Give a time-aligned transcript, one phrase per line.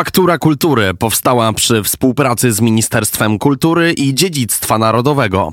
[0.00, 5.52] Faktura Kultury powstała przy współpracy z Ministerstwem Kultury i Dziedzictwa Narodowego.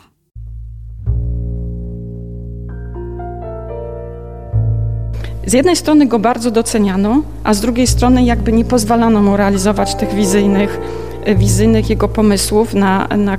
[5.46, 9.96] Z jednej strony go bardzo doceniano, a z drugiej strony jakby nie pozwalano mu realizować
[9.96, 10.80] tych wizyjnych,
[11.36, 13.38] wizyjnych jego pomysłów na, na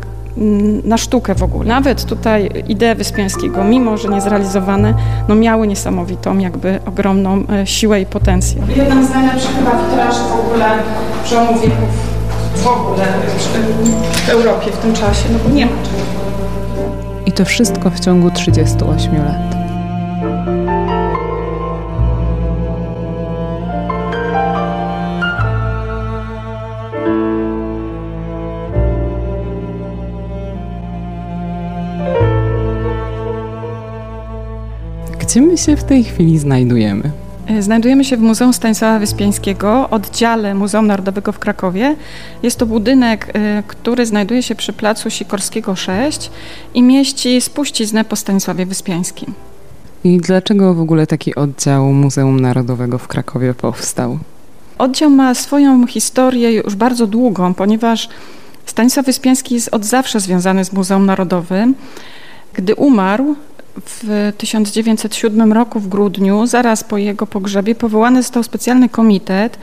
[0.85, 1.69] na sztukę w ogóle.
[1.69, 4.95] Nawet tutaj idee Wyspiańskiego, mimo że nie zrealizowane,
[5.29, 8.65] no miały niesamowitą, jakby ogromną e, siłę i potencjał.
[8.77, 10.67] Jedna z najlepszych chyba witraży w ogóle
[11.25, 11.89] przełomu wieków
[12.57, 13.05] w ogóle
[14.27, 16.19] w Europie w tym czasie, no bo nie ma czegoś.
[17.27, 19.58] I to wszystko w ciągu 38 lat.
[35.39, 37.11] Gdzie my się w tej chwili znajdujemy?
[37.47, 41.97] E, znajdujemy się w Muzeum Stanisława Wyspiańskiego, oddziale Muzeum Narodowego w Krakowie.
[42.43, 46.31] Jest to budynek, e, który znajduje się przy placu Sikorskiego 6
[46.75, 49.35] i mieści spuściznę po Stanisławie Wyspiańskim.
[50.05, 54.19] I dlaczego w ogóle taki oddział Muzeum Narodowego w Krakowie powstał?
[54.79, 58.09] Oddział ma swoją historię już bardzo długą, ponieważ
[58.67, 61.75] Stanisław Wyspiański jest od zawsze związany z Muzeum Narodowym.
[62.55, 63.37] Gdy umarł,
[63.87, 69.59] w 1907 roku w grudniu, zaraz po jego pogrzebie, powołany został specjalny komitet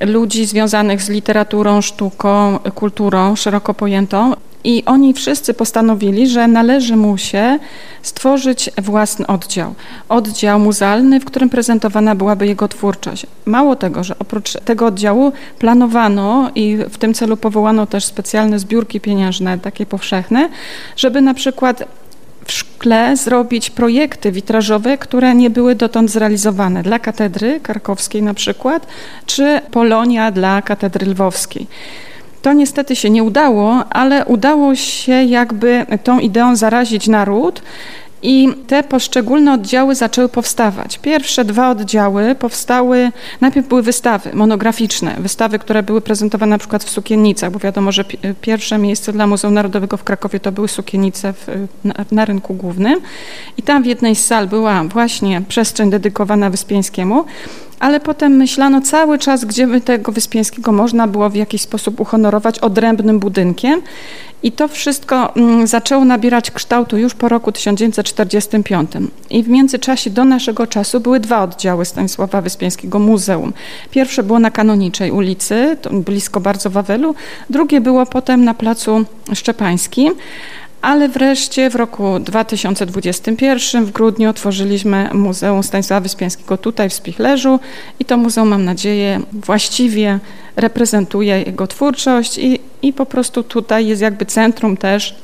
[0.00, 4.34] ludzi związanych z literaturą, sztuką, kulturą szeroko pojętą.
[4.64, 7.58] I oni wszyscy postanowili, że należy mu się
[8.02, 9.74] stworzyć własny oddział.
[10.08, 13.26] Oddział muzealny, w którym prezentowana byłaby jego twórczość.
[13.44, 19.00] Mało tego, że oprócz tego oddziału planowano i w tym celu powołano też specjalne zbiórki
[19.00, 20.48] pieniężne, takie powszechne,
[20.96, 21.84] żeby na przykład
[22.46, 28.86] w szkle zrobić projekty witrażowe, które nie były dotąd zrealizowane dla katedry karkowskiej na przykład,
[29.26, 31.66] czy Polonia dla katedry lwowskiej.
[32.42, 37.62] To niestety się nie udało, ale udało się jakby tą ideą zarazić naród
[38.26, 40.98] i te poszczególne oddziały zaczęły powstawać.
[40.98, 43.10] Pierwsze dwa oddziały powstały,
[43.40, 48.04] najpierw były wystawy monograficzne, wystawy, które były prezentowane na przykład w sukiennicach, bo wiadomo, że
[48.40, 51.46] pierwsze miejsce dla Muzeum Narodowego w Krakowie to były sukiennice w,
[51.84, 53.00] na, na, rynku głównym.
[53.56, 57.24] I tam w jednej z sal była właśnie przestrzeń dedykowana Wyspiańskiemu,
[57.80, 62.58] ale potem myślano cały czas, gdzie by tego Wyspiańskiego można było w jakiś sposób uhonorować
[62.58, 63.82] odrębnym budynkiem.
[64.42, 68.90] I to wszystko mm, zaczęło nabierać kształtu już po roku 1945.
[69.30, 73.52] I w międzyczasie do naszego czasu były dwa oddziały Stanisława Wyspiańskiego Muzeum.
[73.90, 77.14] Pierwsze było na Kanoniczej ulicy, blisko bardzo Wawelu,
[77.50, 79.04] drugie było potem na Placu
[79.34, 80.14] Szczepańskim.
[80.82, 87.60] Ale wreszcie w roku 2021 w grudniu otworzyliśmy Muzeum Stanisława Wyspiańskiego tutaj w Spichlerzu
[88.00, 90.18] i to muzeum, mam nadzieję, właściwie
[90.56, 95.14] reprezentuje jego twórczość i, i po prostu tutaj jest jakby centrum też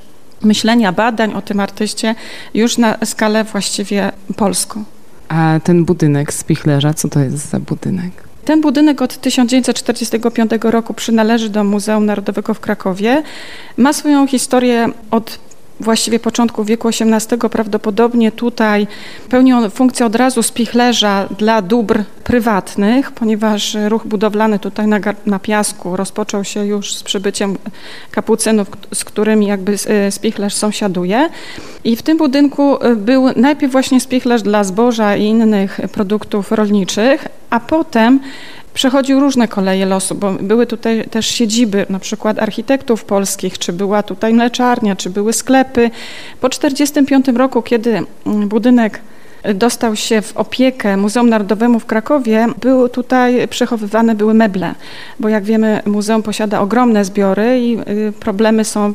[0.42, 2.14] myślenia, badań o tym artyście
[2.54, 4.84] już na skalę właściwie polską.
[5.28, 8.31] A ten budynek Spichlerza, co to jest za budynek?
[8.44, 13.22] Ten budynek od 1945 roku przynależy do Muzeum Narodowego w Krakowie.
[13.76, 15.38] Ma swoją historię od
[15.82, 18.86] właściwie początku wieku XVIII prawdopodobnie tutaj
[19.28, 25.96] pełnią funkcję od razu spichlerza dla dóbr prywatnych, ponieważ ruch budowlany tutaj na, na piasku
[25.96, 27.56] rozpoczął się już z przybyciem
[28.10, 31.28] kapucynów, z którymi jakby e, spichlerz sąsiaduje.
[31.84, 37.28] I w tym budynku e, był najpierw właśnie spichlerz dla zboża i innych produktów rolniczych,
[37.50, 38.20] a potem
[38.74, 44.02] przechodził różne koleje losu, bo były tutaj też siedziby na przykład architektów polskich, czy była
[44.02, 45.90] tutaj mleczarnia, czy były sklepy.
[46.40, 49.00] Po 1945 roku, kiedy budynek
[49.54, 54.74] dostał się w opiekę Muzeum Narodowemu w Krakowie, były tutaj przechowywane były meble,
[55.20, 58.92] bo jak wiemy muzeum posiada ogromne zbiory i y, problemy są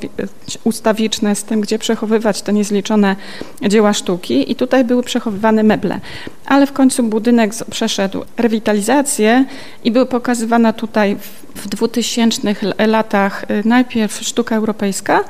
[0.63, 3.15] ustawiczne z tym, gdzie przechowywać te niezliczone
[3.61, 5.99] dzieła sztuki i tutaj były przechowywane meble.
[6.45, 9.45] Ale w końcu budynek przeszedł rewitalizację
[9.83, 11.17] i była pokazywana tutaj
[11.55, 12.55] w 2000
[12.87, 15.23] latach y, najpierw sztuka europejska,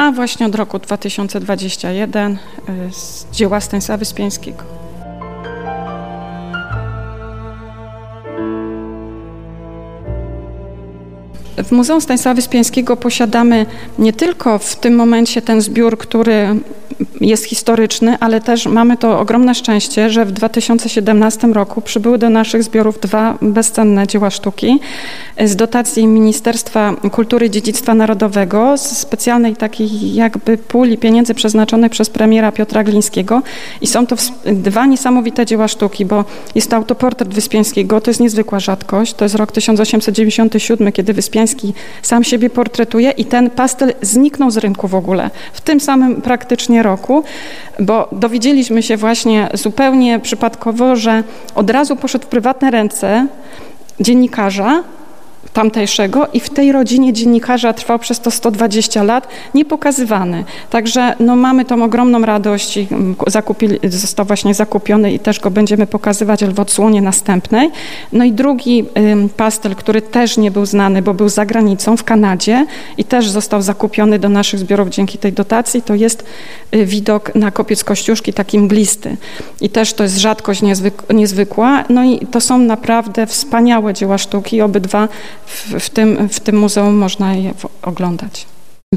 [0.00, 2.38] a właśnie od roku 2021 y,
[2.92, 4.64] z dzieła Stanisława Wyspiańskiego.
[11.64, 13.66] W Muzeum Stanisława Wyspiańskiego posiadamy
[13.98, 16.56] nie tylko w tym momencie ten zbiór, który
[17.20, 22.62] jest historyczny, ale też mamy to ogromne szczęście, że w 2017 roku przybyły do naszych
[22.62, 24.80] zbiorów dwa bezcenne dzieła sztuki
[25.44, 32.10] z dotacji Ministerstwa Kultury i Dziedzictwa Narodowego, z specjalnej takiej jakby puli pieniędzy przeznaczonej przez
[32.10, 33.42] premiera Piotra Glińskiego.
[33.80, 36.24] I są to dwa niesamowite dzieła sztuki, bo
[36.54, 41.39] jest to autoportret Wyspiańskiego, to jest niezwykła rzadkość, to jest rok 1897, kiedy Wyspiański
[42.02, 45.30] sam siebie portretuje i ten pastel zniknął z rynku w ogóle.
[45.52, 47.22] W tym samym praktycznie roku,
[47.78, 53.26] bo dowiedzieliśmy się właśnie zupełnie przypadkowo, że od razu poszedł w prywatne ręce
[54.00, 54.82] dziennikarza,
[55.52, 60.44] tamtejszego i w tej rodzinie dziennikarza trwał przez to 120 lat, niepokazywany.
[60.70, 65.50] Także no, mamy tą ogromną radość i mm, zakupili, został właśnie zakupiony i też go
[65.50, 67.70] będziemy pokazywać w odsłonie następnej.
[68.12, 72.04] No i drugi ym, pastel, który też nie był znany, bo był za granicą w
[72.04, 72.66] Kanadzie
[72.98, 76.24] i też został zakupiony do naszych zbiorów dzięki tej dotacji, to jest
[76.74, 79.16] y, widok na kopiec Kościuszki, taki mglisty.
[79.60, 81.84] I też to jest rzadkość niezwyk niezwykła.
[81.88, 85.08] No i to są naprawdę wspaniałe dzieła sztuki, obydwa
[85.50, 88.46] w, w, tym, w tym muzeum można je oglądać.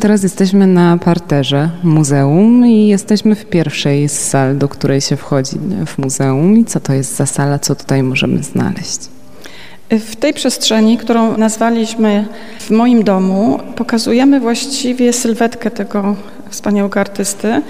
[0.01, 5.55] Teraz jesteśmy na parterze muzeum i jesteśmy w pierwszej z sal, do której się wchodzi
[5.85, 6.57] w muzeum.
[6.57, 8.99] I co to jest za sala, co tutaj możemy znaleźć?
[9.89, 12.25] W tej przestrzeni, którą nazwaliśmy
[12.59, 16.15] w moim domu, pokazujemy właściwie sylwetkę tego
[16.53, 17.61] wspaniałego artysty.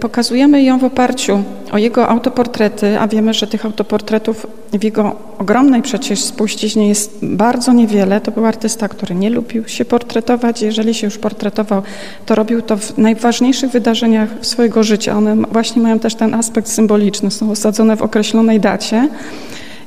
[0.00, 1.42] Pokazujemy ją w oparciu
[1.72, 7.72] o jego autoportrety, a wiemy, że tych autoportretów w jego ogromnej przecież spuściźnie jest bardzo
[7.72, 8.20] niewiele.
[8.20, 10.62] To był artysta, który nie lubił się portretować.
[10.62, 11.82] Jeżeli się już portretował,
[12.26, 15.16] to robił to w najważniejszych wydarzeniach swojego życia.
[15.16, 19.08] One właśnie mają też ten aspekt symboliczny, są osadzone w określonej dacie.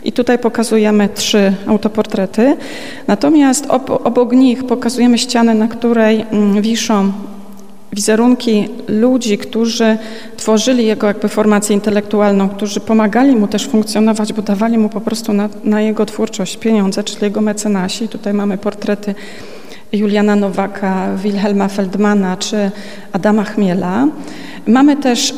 [0.03, 2.57] I tutaj pokazujemy trzy autoportrety.
[3.07, 3.65] Natomiast
[4.03, 7.12] obok nich pokazujemy ścianę, na której mm, wiszą
[7.95, 9.97] wizerunki ludzi, którzy
[10.38, 15.33] tworzyli jego jakby formację intelektualną, którzy pomagali mu też funkcjonować, bo dawali mu po prostu
[15.33, 18.07] na, na jego twórczość pieniądze, czyli jego mecenasi.
[18.07, 19.15] Tutaj mamy portrety
[19.92, 22.71] Juliana Nowaka, Wilhelma Feldmana czy
[23.12, 24.07] Adama Chmiela.
[24.68, 25.33] Mamy też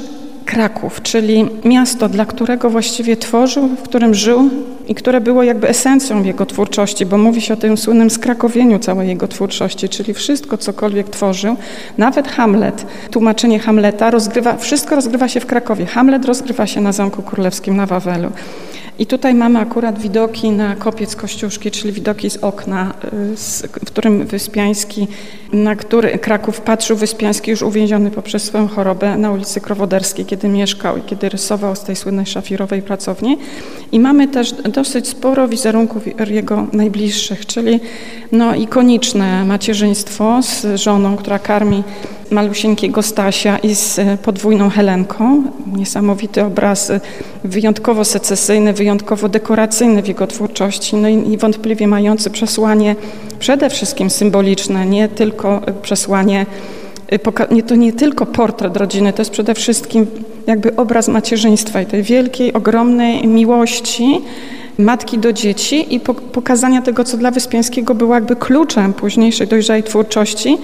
[0.47, 4.49] Kraków, czyli miasto, dla którego właściwie tworzył, w którym żył
[4.87, 9.07] i które było jakby esencją jego twórczości, bo mówi się o tym słynnym skrakowieniu całej
[9.07, 11.55] jego twórczości, czyli wszystko, cokolwiek tworzył,
[11.97, 15.85] nawet Hamlet, tłumaczenie Hamleta, rozgrywa, wszystko rozgrywa się w Krakowie.
[15.85, 18.31] Hamlet rozgrywa się na Zamku Królewskim na Wawelu.
[18.99, 23.37] I tutaj mamy akurat widoki na kopiec Kościuszki, czyli widoki z okna, y,
[23.85, 25.07] w którym Wyspiański,
[25.53, 30.97] na który Kraków patrzył Wyspiański już uwięziony poprzez swoją chorobę na ulicy Krowoderskiej, kiedy mieszkał
[30.97, 33.37] i kiedy rysował z tej słynnej szafirowej pracowni.
[33.91, 37.79] I mamy też dosyć sporo wizerunków jego najbliższych, czyli
[38.31, 41.83] no, ikoniczne macierzyństwo z żoną, która karmi
[42.31, 45.43] malusieńkiego Stasia i z podwójną Helenką.
[45.75, 46.91] Niesamowity obraz,
[47.43, 52.95] wyjątkowo secesyjny, wyjątkowo dekoracyjny w jego twórczości, no i niewątpliwie mający przesłanie
[53.39, 55.36] przede wszystkim symboliczne, nie tylko
[55.81, 56.45] przesłanie
[57.51, 60.07] nie, to nie tylko portret rodziny, to jest przede wszystkim
[60.47, 64.21] jakby obraz macierzyństwa i tej wielkiej, ogromnej miłości,
[64.77, 65.99] matki do dzieci i
[66.31, 70.57] pokazania tego, co dla Wyspiańskiego było jakby kluczem późniejszej dojrzałej twórczości,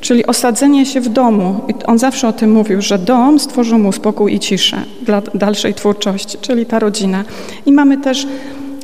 [0.00, 1.60] czyli osadzenie się w domu.
[1.68, 5.74] I on zawsze o tym mówił, że dom stworzył mu spokój i ciszę dla dalszej
[5.74, 7.24] twórczości, czyli ta rodzina.
[7.66, 8.26] I mamy też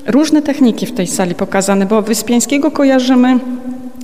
[0.07, 3.39] różne techniki w tej sali pokazane, bo Wyspiańskiego kojarzymy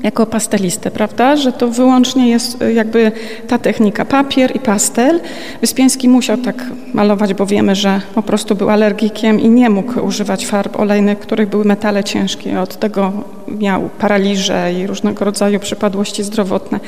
[0.03, 1.37] jako pastelistę, prawda?
[1.37, 3.13] Że to wyłącznie jest y, jakby
[3.49, 5.21] ta technika, papier i pastel.
[5.61, 6.65] Wyspiański musiał tak
[6.95, 11.49] malować, bo wiemy, że po prostu był alergikiem i nie mógł używać farb olejnych, których
[11.49, 12.61] były metale ciężkie.
[12.61, 13.13] Od tego
[13.49, 16.81] miał paraliże i różnego rodzaju przypadłości zdrowotne.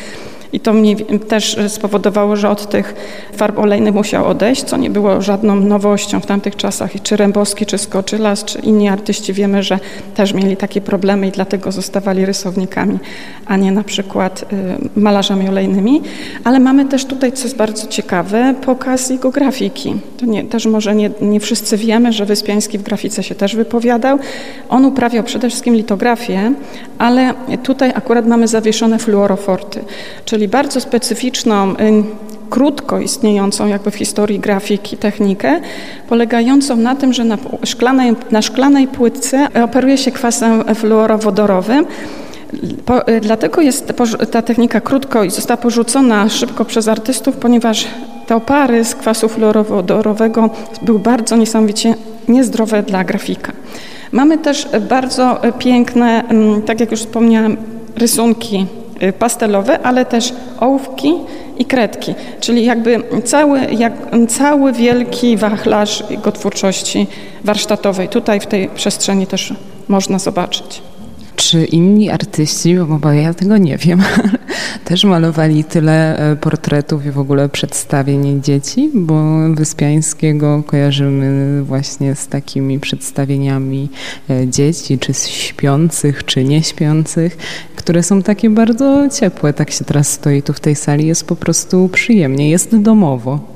[0.53, 0.97] I to mnie
[1.29, 2.95] też spowodowało, że od tych
[3.33, 6.97] farb olejnych musiał odejść, co nie było żadną nowością w tamtych czasach.
[6.97, 9.79] I czy Rębowski, czy Skoczylas, czy inni artyści wiemy, że
[10.15, 12.99] też mieli takie problemy i dlatego zostawali rysownikami,
[13.47, 14.45] a nie na przykład
[14.97, 16.03] y, malarzami olejnymi.
[16.45, 19.95] Ale mamy też tutaj, co jest bardzo ciekawe, pokaz jego grafiki.
[20.17, 24.19] To nie, też może nie, nie wszyscy wiemy, że Wyspiański w grafice się też wypowiadał.
[24.69, 26.53] On uprawiał przede wszystkim litografię,
[26.99, 29.85] ale tutaj akurat mamy zawieszone fluoroforty,
[30.25, 31.77] czyli czyli bardzo specyficzną, y,
[32.51, 35.61] krótko istniejącą jakby w historii grafiki technikę,
[36.09, 41.87] polegającą na tym, że na szklanej, na szklanej płytce operuje się kwasem fluorowodorowym.
[42.85, 43.93] Po, y, dlatego jest
[44.31, 47.87] ta technika krótko i została porzucona szybko przez artystów, ponieważ
[48.27, 50.51] te opary z kwasu fluorowodorowego
[50.83, 51.95] były bardzo niesamowicie
[52.29, 53.53] niezdrowe dla grafika.
[54.13, 57.57] Mamy też bardzo piękne, mm, tak jak już wspomniałam,
[57.97, 58.67] rysunki
[59.19, 61.15] pastelowe, ale też ołówki
[61.59, 63.93] i kredki, czyli jakby cały, jak,
[64.29, 67.07] cały wielki wachlarz jego twórczości
[67.45, 69.55] warsztatowej tutaj w tej przestrzeni też
[69.89, 70.83] można zobaczyć.
[71.37, 74.03] Czy inni artyści, bo ja tego nie wiem,
[74.95, 78.91] też malowali tyle e, portretów i w ogóle przedstawień dzieci?
[78.95, 79.15] Bo
[79.55, 83.89] Wyspiańskiego kojarzymy właśnie z takimi przedstawieniami
[84.31, 87.37] e, dzieci, czy śpiących, czy nieśpiących,
[87.77, 89.53] które są takie bardzo ciepłe.
[89.53, 93.54] Tak się teraz stoi tu w tej sali, jest po prostu przyjemnie, jest domowo.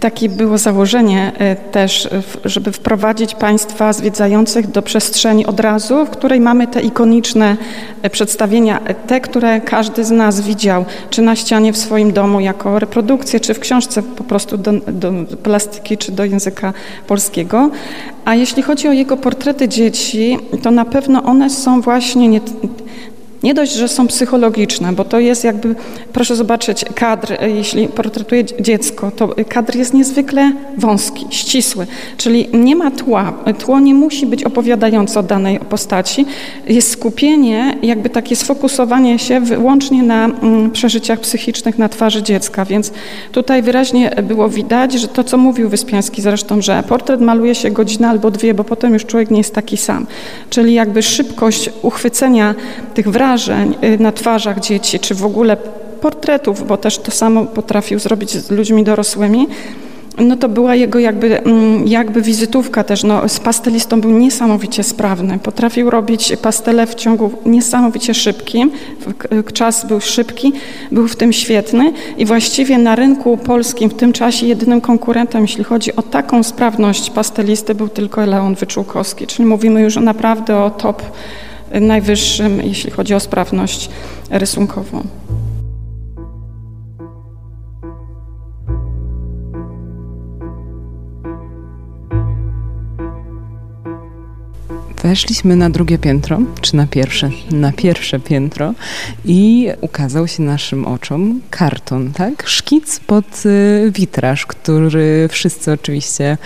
[0.00, 2.08] Takie było założenie e, też,
[2.44, 7.56] żeby wprowadzić Państwa zwiedzających do przestrzeni od razu, w której mamy te ikoniczne
[8.02, 12.40] e, przedstawienia, e, te, które każdy z nas widział, czy na ścianie w swoim domu
[12.40, 16.72] jako reprodukcję, czy w książce po prostu do, do plastyki, czy do języka
[17.06, 17.70] polskiego.
[18.24, 22.40] A jeśli chodzi o jego portrety dzieci, to na pewno one są właśnie nie,
[23.42, 25.74] nie dość, że są psychologiczne, bo to jest jakby,
[26.12, 32.90] proszę zobaczyć, kadr, jeśli portretuje dziecko, to kadr jest niezwykle wąski, ścisły, czyli nie ma
[32.90, 33.32] tła.
[33.58, 36.26] Tło nie musi być opowiadające o danej postaci.
[36.66, 42.92] Jest skupienie, jakby takie sfokusowanie się wyłącznie na mm, przeżyciach psychicznych na twarzy dziecka, więc
[43.32, 48.08] tutaj wyraźnie było widać, że to, co mówił Wyspiański zresztą, że portret maluje się godzinę
[48.08, 50.06] albo dwie, bo potem już człowiek nie jest taki sam.
[50.50, 52.54] Czyli jakby szybkość uchwycenia
[52.94, 55.56] tych wrażeń, y, na twarzach dzieci, czy w ogóle
[56.00, 59.46] portretów, bo też to samo potrafił zrobić z ludźmi dorosłymi,
[60.18, 63.04] no to była jego jakby, mm, jakby wizytówka też.
[63.04, 65.38] No, z pastelistą był niesamowicie sprawny.
[65.38, 68.70] Potrafił robić pastele w ciągu niesamowicie szybkim.
[69.52, 70.52] Czas był szybki,
[70.92, 75.64] był w tym świetny i właściwie na rynku polskim w tym czasie jedynym konkurentem, jeśli
[75.64, 79.26] chodzi o taką sprawność pastelisty, był tylko Leon Wyczółkowski.
[79.26, 81.02] Czyli mówimy już naprawdę o top
[81.70, 83.90] najwyższym, jeśli chodzi o sprawność
[84.30, 85.04] rysunkową.
[95.02, 97.30] Weszliśmy na drugie piętro, czy na pierwsze?
[97.50, 98.74] Na pierwsze piętro
[99.24, 102.42] i ukazał się naszym oczom karton, tak?
[102.46, 106.38] Szkic pod y, witraż, który wszyscy oczywiście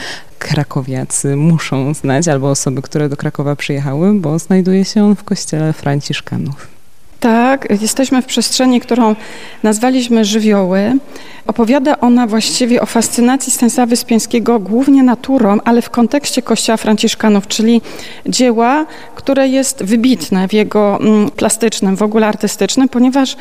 [0.44, 5.72] krakowiacy muszą znać, albo osoby, które do Krakowa przyjechały, bo znajduje się on w kościele
[5.72, 6.73] Franciszkanów.
[7.24, 9.14] Tak, jesteśmy w przestrzeni, którą
[9.62, 10.92] nazwaliśmy żywioły.
[11.46, 17.80] Opowiada ona właściwie o fascynacji Stanisława Wyspiańskiego głównie naturą, ale w kontekście kościoła franciszkanów, czyli
[18.26, 23.36] dzieła, które jest wybitne w jego mm, plastycznym, w ogóle artystycznym, ponieważ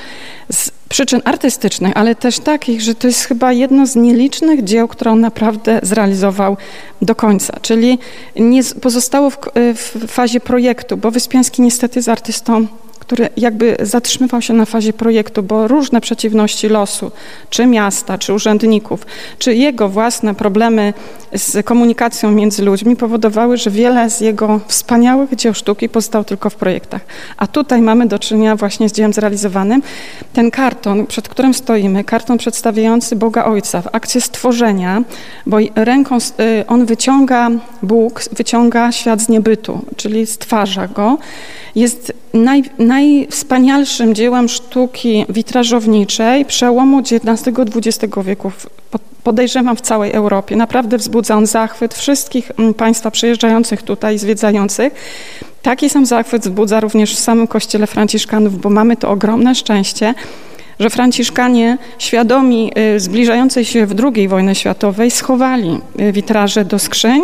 [0.51, 5.11] z przyczyn artystycznych, ale też takich, że to jest chyba jedno z nielicznych dzieł, które
[5.11, 6.57] on naprawdę zrealizował
[7.01, 7.99] do końca, czyli
[8.35, 9.37] nie pozostało w,
[9.75, 12.67] w fazie projektu, bo Wyspiański niestety z artystą
[13.03, 17.11] który jakby zatrzymywał się na fazie projektu, bo różne przeciwności losu,
[17.49, 19.05] czy miasta, czy urzędników,
[19.39, 20.93] czy jego własne problemy
[21.33, 26.55] z komunikacją między ludźmi powodowały, że wiele z jego wspaniałych dzieł sztuki pozostało tylko w
[26.55, 27.01] projektach.
[27.37, 29.81] A tutaj mamy do czynienia właśnie z dziełem zrealizowanym.
[30.33, 35.03] Ten karton, przed którym stoimy, karton przedstawiający Boga Ojca w akcie stworzenia,
[35.45, 37.49] bo ręką y, on wyciąga
[37.81, 41.17] Bóg, wyciąga świat z niebytu, czyli stwarza go
[41.75, 48.51] jest naj, najwspanialszym dziełem sztuki witrażowniczej przełomu XIX-XX wieku,
[49.23, 50.55] podejrzewam w całej Europie.
[50.55, 54.93] Naprawdę wzbudza on zachwyt wszystkich mm, Państwa przyjeżdżających tutaj, zwiedzających.
[55.61, 60.13] Taki sam zachwyt wzbudza również w samym kościele Franciszkanów, bo mamy to ogromne szczęście,
[60.79, 67.21] że Franciszkanie, świadomi y, zbliżającej się w II wojny światowej, schowali y, witraże do skrzyń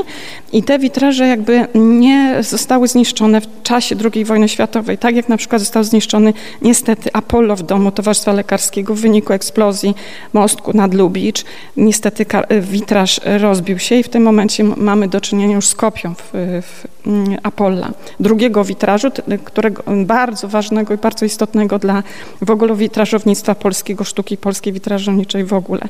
[0.54, 5.38] i te witraże jakby nie zostały zniszczone w czasie II wojny światowej, tak jak na
[5.38, 9.96] przykład został zniszczony niestety Apollo w domu Towarzystwa Lekarskiego w wyniku eksplozji
[10.34, 11.46] mostku nad Lubicz.
[11.78, 12.26] Niestety
[12.62, 16.99] witraż rozbił się i w tym momencie mamy do czynienia już z kopią w, w
[17.44, 17.92] Apolla.
[18.20, 19.08] Drugiego witrażu,
[19.44, 22.04] którego bardzo ważnego i bardzo istotnego dla
[22.42, 25.82] w ogóle witrażownictwa polskiego, sztuki polskiej witrażowniczej w ogóle.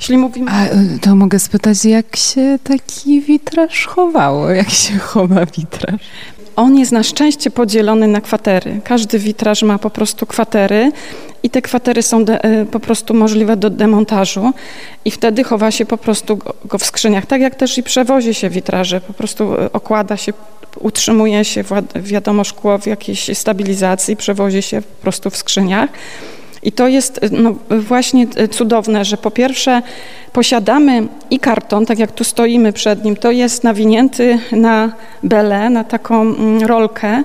[0.00, 0.50] Jeśli mówimy...
[0.50, 4.50] A y, to mogę spytać, jak się taki witraż chowało?
[4.50, 6.00] Jak się chowa witraż?
[6.56, 8.80] On jest na szczęście podzielony na kwatery.
[8.84, 10.92] Każdy witraż ma po prostu kwatery
[11.42, 14.52] i te kwatery są de, y, po prostu możliwe do demontażu
[15.04, 17.26] i wtedy chowa się po prostu go, w skrzyniach.
[17.26, 20.32] Tak jak też i przewozi się witraże, po prostu y, okłada się,
[20.80, 21.64] utrzymuje się
[21.96, 25.90] wiadomo szkło w jakiejś stabilizacji, przewozi się po prostu w skrzyniach.
[26.66, 29.82] I to jest no, właśnie cudowne, że po pierwsze
[30.32, 34.92] posiadamy i karton, tak jak tu stoimy przed nim, to jest nawinięty na
[35.22, 37.22] belę, na taką mm, rolkę,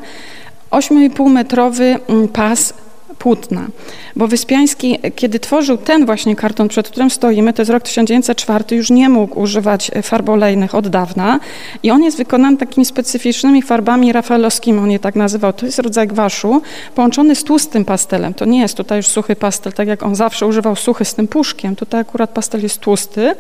[0.72, 2.74] 8,5 metrowy mm, pas
[3.22, 3.68] płótna.
[4.16, 8.90] Bo Wyspiański, kiedy tworzył ten właśnie karton, przed którym stoimy, to jest rok 1904, już
[8.90, 11.40] nie mógł używać farb olejnych od dawna
[11.84, 15.54] i on jest wykonany takimi specyficznymi farbami rafaelowskimi, on je tak nazywał.
[15.54, 16.62] To jest rodzaj gwaszu
[16.96, 18.34] połączony z tłustym pastelem.
[18.34, 21.28] To nie jest tutaj już suchy pastel, tak jak on zawsze używał suchy z tym
[21.28, 21.76] puszkiem.
[21.76, 23.36] Tutaj akurat pastel jest tłusty.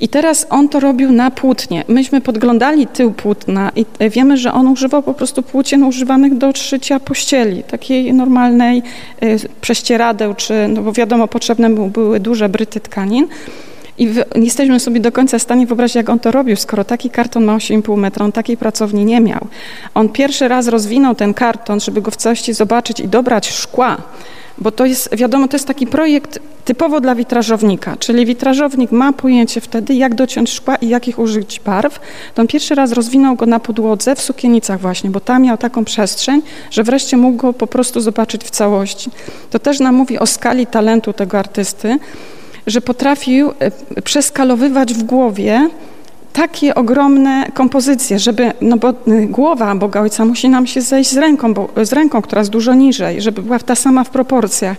[0.00, 1.84] I teraz on to robił na płótnie.
[1.88, 7.00] Myśmy podglądali tył płótna i wiemy, że on używał po prostu płócien używanych do szycia
[7.00, 8.82] pościeli, takiej normalnej
[9.22, 13.28] y, prześcieradeł, czy, no bo wiadomo, potrzebne były duże bryty tkanin.
[13.98, 17.10] I nie jesteśmy sobie do końca w stanie wyobrazić, jak on to robił, skoro taki
[17.10, 19.46] karton ma 8,5 metra, on takiej pracowni nie miał.
[19.94, 23.96] On pierwszy raz rozwinął ten karton, żeby go w całości zobaczyć i dobrać szkła
[24.58, 29.60] bo to jest, wiadomo, to jest taki projekt typowo dla witrażownika, czyli witrażownik ma pojęcie
[29.60, 32.00] wtedy, jak dociąć szkła i jakich użyć barw.
[32.34, 35.84] To on pierwszy raz rozwinął go na podłodze w sukienicach właśnie, bo tam miał taką
[35.84, 39.10] przestrzeń, że wreszcie mógł go po prostu zobaczyć w całości.
[39.50, 41.98] To też nam mówi o skali talentu tego artysty,
[42.66, 45.68] że potrafił e, przeskalowywać w głowie
[46.32, 51.16] takie ogromne kompozycje, żeby, no bo y, głowa Boga Ojca musi nam się zejść z
[51.16, 54.76] ręką, bo, z ręką, która jest dużo niżej, żeby była ta sama w proporcjach.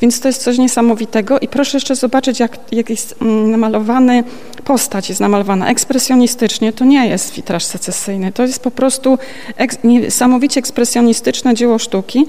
[0.00, 4.24] Więc to jest coś niesamowitego i proszę jeszcze zobaczyć, jak, jak jest mm, namalowany,
[4.64, 6.72] postać jest namalowana ekspresjonistycznie.
[6.72, 9.18] To nie jest witraż secesyjny, to jest po prostu
[9.56, 12.26] eks, niesamowicie ekspresjonistyczne dzieło sztuki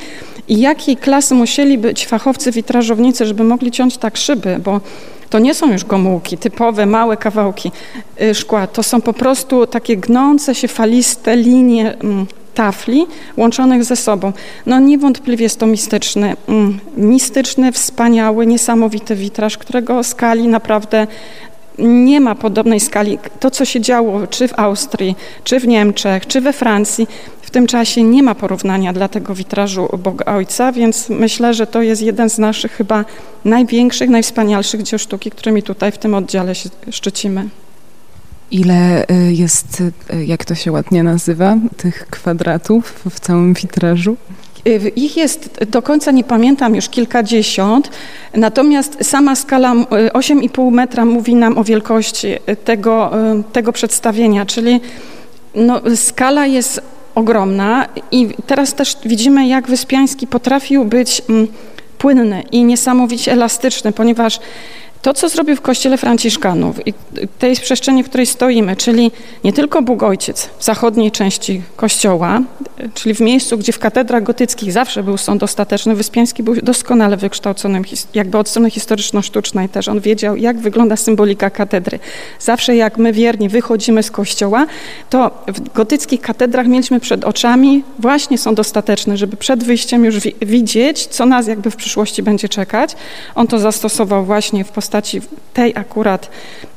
[0.48, 4.82] i jakiej klasy musieli być fachowcy witrażownicy, żeby mogli ciąć tak szyby, bo
[5.32, 7.72] to nie są już gomułki, typowe, małe kawałki
[8.22, 8.68] y, szkła.
[8.68, 13.08] To są po prostu takie gnące się faliste linie mm, tafli
[13.38, 14.34] łączonych ze sobą.
[14.66, 21.08] No niewątpliwie jest to mistyczny, mm, mistyczny, wspaniały, niesamowity witraż, którego skali naprawdę
[21.80, 23.20] nie ma podobnej skali.
[23.40, 27.08] To, co się działo czy w Austrii, czy w Niemczech, czy we Francji,
[27.52, 31.82] w tym czasie nie ma porównania dla tego witrażu Boga Ojca, więc myślę, że to
[31.82, 33.06] jest jeden z naszych chyba
[33.46, 37.50] największych, najwspanialszych dzieł sztuki, którymi tutaj w tym oddziale się szczycimy.
[38.52, 44.18] Ile y, jest, y, jak to się ładnie nazywa, tych kwadratów w całym witrażu?
[44.68, 47.90] Y, ich jest do końca nie pamiętam już kilkadziesiąt,
[48.34, 52.28] natomiast sama skala 8,5 metra mówi nam o wielkości
[52.64, 53.12] tego,
[53.54, 54.82] tego przedstawienia, czyli
[55.56, 56.82] no, skala jest
[57.16, 61.48] ogromna i teraz też widzimy, jak Wyspiański potrafił być mm,
[61.98, 64.40] płynny i niesamowicie elastyczny, ponieważ
[65.02, 66.94] to, co zrobił w kościele Franciszkanów i
[67.40, 69.12] tej przestrzeni, w której stoimy, czyli
[69.44, 72.42] nie tylko Bóg Ojciec w zachodniej części kościoła,
[72.94, 77.84] czyli w miejscu, gdzie w katedrach gotyckich zawsze był sąd ostateczny, Wyspiański był doskonale wykształconym
[78.14, 79.88] jakby od strony historyczno-sztucznej też.
[79.88, 82.00] On wiedział, jak wygląda symbolika katedry.
[82.40, 84.66] Zawsze jak my wierni wychodzimy z kościoła,
[85.10, 91.08] to w gotyckich katedrach mieliśmy przed oczami właśnie sąd ostateczny, żeby przed wyjściem już widzieć,
[91.08, 92.96] co nas jakby w przyszłości będzie czekać.
[93.36, 95.22] On to zastosował właśnie w postaci postaci
[95.54, 96.30] tej akurat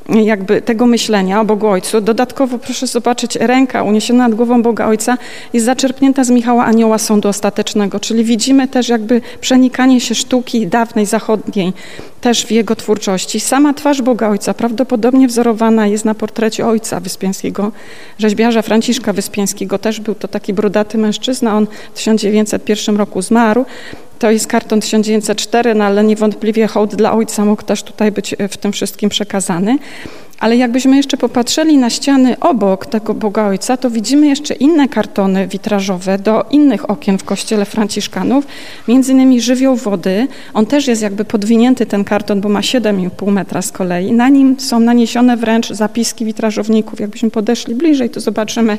[0.09, 2.01] jakby tego myślenia o Bogu Ojcu.
[2.01, 5.17] Dodatkowo proszę zobaczyć, ręka uniesiona nad głową Boga Ojca
[5.53, 11.05] jest zaczerpnięta z Michała Anioła Sądu Ostatecznego, czyli widzimy też jakby przenikanie się sztuki dawnej,
[11.05, 11.73] zachodniej
[12.21, 13.39] też w jego twórczości.
[13.39, 17.71] Sama twarz Boga Ojca prawdopodobnie wzorowana jest na portrecie ojca Wyspiańskiego,
[18.17, 19.77] rzeźbiarza Franciszka Wyspiańskiego.
[19.77, 23.65] Też był to taki brodaty mężczyzna, on w 1901 roku zmarł.
[24.19, 28.57] To jest karton 1904, no ale niewątpliwie hołd dla ojca mógł też tutaj być w
[28.57, 29.77] tym wszystkim przekazany.
[30.39, 35.47] Ale jakbyśmy jeszcze popatrzyli na ściany obok tego Boga Ojca, to widzimy jeszcze inne kartony
[35.47, 38.47] witrażowe do innych okien w kościele Franciszkanów,
[38.87, 40.27] między innymi żywioł wody.
[40.53, 44.11] On też jest jakby podwinięty ten karton, bo ma 7,5 metra z kolei.
[44.11, 46.99] Na nim są naniesione wręcz zapiski witrażowników.
[46.99, 48.77] Jakbyśmy podeszli bliżej, to zobaczymy,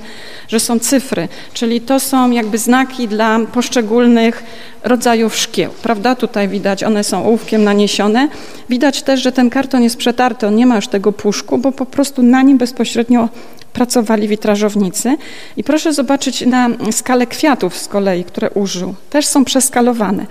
[0.49, 4.45] że są cyfry, czyli to są jakby znaki dla poszczególnych
[4.85, 6.15] rodzajów szkieł, prawda?
[6.15, 8.29] Tutaj widać, one są ołówkiem naniesione.
[8.71, 11.87] Widać też, że ten karton jest przetarty, on nie ma już tego puszku, bo po
[11.87, 13.29] prostu na nim bezpośrednio
[13.73, 15.17] pracowali witrażownicy.
[15.57, 18.95] I proszę zobaczyć na skalę kwiatów z kolei, które użył.
[19.11, 20.27] Też są przeskalowane.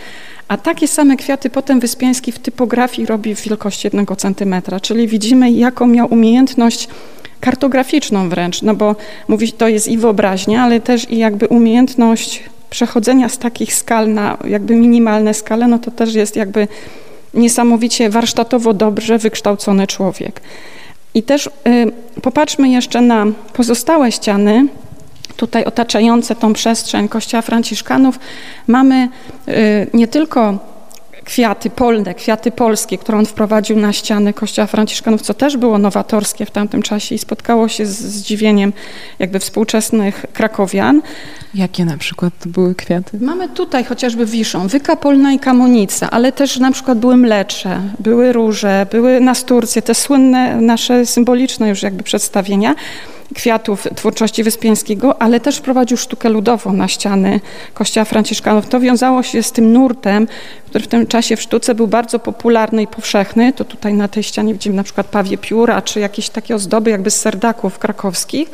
[0.48, 5.52] A takie same kwiaty potem Wyspiański w typografii robi w wielkości jednego centymetra, czyli widzimy,
[5.52, 6.88] jaką miał umiejętność
[7.40, 8.96] kartograficzną wręcz, no bo
[9.28, 14.38] mówić to jest i wyobraźnia, ale też i jakby umiejętność przechodzenia z takich skal na
[14.48, 16.68] jakby minimalne skale, no to też jest jakby
[17.34, 20.42] niesamowicie warsztatowo dobrze wykształcony człowiek.
[21.16, 21.52] I też y,
[22.22, 24.68] popatrzmy jeszcze na pozostałe ściany,
[25.36, 28.20] tutaj otaczające tą przestrzeń Kościoła Franciszkanów.
[28.68, 29.10] Mamy
[29.48, 30.60] y, nie tylko
[31.24, 36.46] kwiaty polne, kwiaty polskie, które on wprowadził na ściany kościoła Franciszkanów, co też było nowatorskie
[36.46, 38.74] w tamtym czasie i spotkało się z zdziwieniem
[39.20, 41.02] jakby współczesnych krakowian.
[41.56, 43.18] Jakie na przykład były kwiaty?
[43.22, 48.34] Mamy tutaj chociażby wiszą, wyka polna i kamonica, ale też na przykład były mlecze, były
[48.34, 52.76] róże, były nasturcje, te słynne nasze symboliczne już jakby przedstawienia
[53.36, 57.40] kwiatów twórczości Wyspiańskiego, ale też wprowadził sztukę ludową na ściany
[57.74, 58.68] kościoła Franciszkanów.
[58.70, 60.28] To wiązało się z tym nurtem,
[60.66, 63.54] który w tym czasie w sztuce był bardzo popularny i powszechny.
[63.54, 67.12] To tutaj na tej ścianie widzimy na przykład pawie pióra, czy jakieś takie ozdoby jakby
[67.12, 68.50] z serdaków krakowskich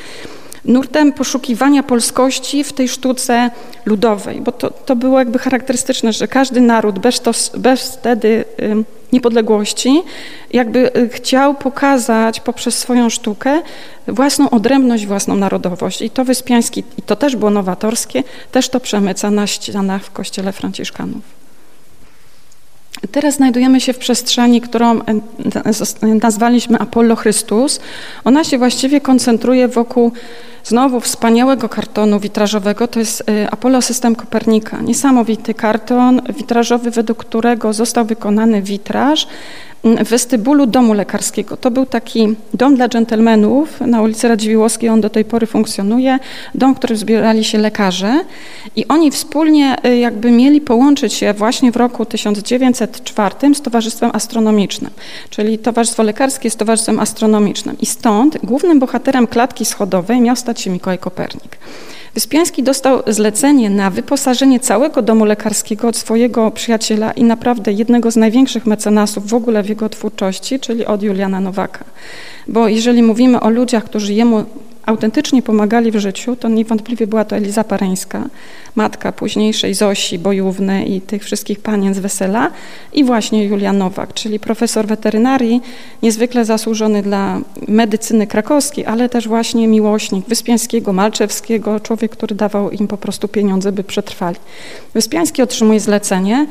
[0.66, 3.52] nurtem poszukiwania polskości w tej sztuce
[3.86, 8.46] ludowej, bo to, to było jakby charakterystyczne, że każdy naród bez, to, bez wtedy
[9.12, 10.02] niepodległości
[10.54, 13.62] jakby y, chciał pokazać poprzez swoją sztukę
[14.08, 16.02] własną odrębność, własną narodowość.
[16.02, 20.52] I to Wyspiański, i to też było nowatorskie, też to przemyca na ścianach w kościele
[20.52, 21.42] franciszkanów.
[23.12, 25.00] Teraz znajdujemy się w przestrzeni, którą
[26.22, 27.80] nazwaliśmy Apollo Chrystus.
[28.24, 30.12] Ona się właściwie koncentruje wokół
[30.64, 32.88] znowu wspaniałego kartonu witrażowego.
[32.88, 34.82] To jest e, Apollo System Kopernika.
[34.82, 39.28] Niesamowity karton witrażowy, według którego został wykonany witraż
[39.84, 41.58] w westybulu domu lekarskiego.
[41.58, 46.20] To był taki dom dla dżentelmenów na ulicy Radziwiłłowskiej, on do tej pory funkcjonuje,
[46.56, 48.20] dom, w którym zbierali się lekarze
[48.76, 54.92] i oni wspólnie y, jakby mieli połączyć się właśnie w roku 1904 z Towarzystwem Astronomicznym,
[55.30, 60.70] czyli Towarzystwo Lekarskie z Towarzystwem Astronomicznym i stąd głównym bohaterem klatki schodowej miał stać się
[60.70, 61.58] Mikołaj Kopernik.
[62.14, 68.16] Wyspiański dostał zlecenie na wyposażenie całego domu lekarskiego od swojego przyjaciela i naprawdę jednego z
[68.16, 71.86] największych mecenasów w ogóle w jego twórczości, czyli od Juliana Nowaka.
[72.48, 74.46] Bo jeżeli mówimy o ludziach, którzy jemu
[74.86, 78.30] autentycznie pomagali w życiu, to niewątpliwie była to Eliza Pareńska,
[78.76, 82.52] matka późniejszej Zosi Bojówny i tych wszystkich panien z wesela
[82.94, 85.62] i właśnie Julia Nowak, czyli profesor weterynarii,
[86.04, 92.88] niezwykle zasłużony dla medycyny krakowskiej, ale też właśnie miłośnik Wyspiańskiego, Malczewskiego, człowiek, który dawał im
[92.88, 94.38] po prostu pieniądze, by przetrwali.
[94.94, 96.48] Wyspiański otrzymuje zlecenie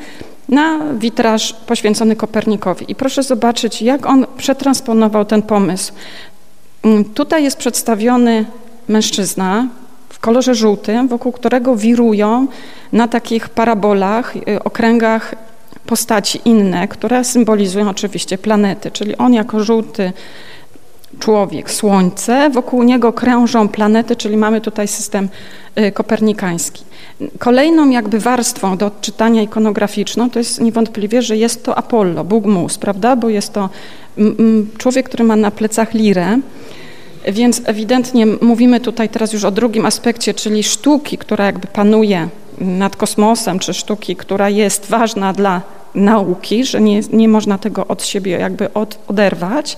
[0.49, 2.85] na witraż poświęcony Kopernikowi.
[2.91, 5.93] I proszę zobaczyć, jak on przetransponował ten pomysł.
[6.83, 8.45] Mm, tutaj jest przedstawiony
[8.87, 9.67] mężczyzna
[10.09, 12.47] w kolorze żółtym, wokół którego wirują
[12.91, 15.35] na takich parabolach, y, okręgach
[15.85, 20.13] postaci inne, które symbolizują oczywiście planety, czyli on jako żółty
[21.19, 25.29] człowiek, Słońce, wokół niego krążą planety, czyli mamy tutaj system
[25.79, 26.83] y, kopernikański.
[27.39, 32.77] Kolejną jakby warstwą do odczytania ikonograficzną to jest niewątpliwie, że jest to Apollo, Bóg mus,
[32.77, 33.69] prawda, bo jest to
[34.77, 36.39] człowiek, który ma na plecach lirę,
[37.27, 42.95] więc ewidentnie mówimy tutaj teraz już o drugim aspekcie, czyli sztuki, która jakby panuje nad
[42.95, 45.61] kosmosem, czy sztuki, która jest ważna dla
[45.95, 49.77] nauki, że nie, nie można tego od siebie jakby od, oderwać.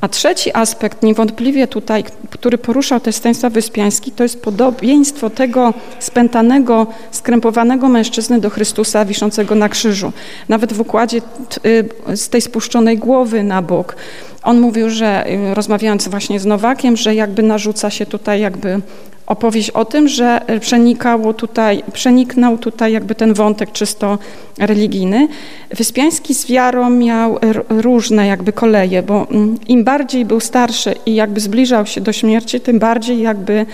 [0.00, 6.86] A trzeci aspekt, niewątpliwie tutaj, który poruszał też Stanisław Wyspiański, to jest podobieństwo tego spętanego,
[7.10, 10.12] skrępowanego mężczyzny do Chrystusa wiszącego na krzyżu.
[10.48, 11.20] Nawet w układzie
[11.66, 13.96] y, z tej spuszczonej głowy na bok.
[14.44, 18.80] On mówił, że y, rozmawiając właśnie z Nowakiem, że jakby narzuca się tutaj jakby
[19.26, 24.18] opowieść o tym, że przenikało tutaj, przeniknął tutaj jakby ten wątek czysto
[24.58, 25.28] religijny.
[25.70, 31.40] Wyspiański z wiarą miał różne jakby koleje, bo mm, im bardziej był starszy i jakby
[31.40, 33.66] zbliżał się do śmierci, tym bardziej jakby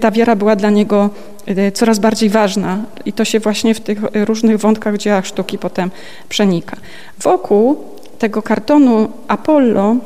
[0.00, 1.10] ta wiara była dla niego
[1.48, 5.58] y, coraz bardziej ważna i to się właśnie w tych różnych wątkach w dziełach sztuki
[5.58, 5.90] potem
[6.28, 6.76] przenika.
[7.20, 7.76] Wokół
[8.18, 9.96] tego kartonu Apollo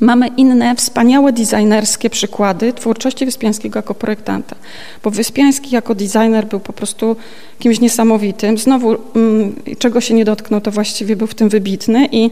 [0.00, 4.56] Mamy inne wspaniałe designerskie przykłady twórczości Wyspiańskiego jako projektanta,
[5.02, 7.16] bo Wyspiański jako designer był po prostu
[7.58, 8.58] kimś niesamowitym.
[8.58, 12.30] Znowu, mm, czego się nie dotknął, to właściwie był w tym wybitny i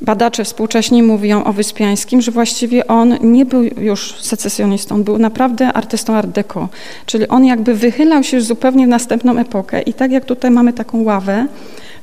[0.00, 5.72] badacze współcześni mówią o Wyspiańskim, że właściwie on nie był już secesjonistą, on był naprawdę
[5.72, 6.68] artystą art deco,
[7.06, 11.02] czyli on jakby wychylał się zupełnie w następną epokę i tak jak tutaj mamy taką
[11.02, 11.46] ławę,